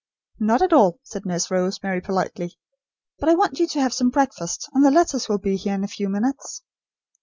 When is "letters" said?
4.89-5.29